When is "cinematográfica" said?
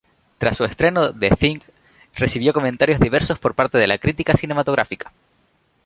4.35-5.13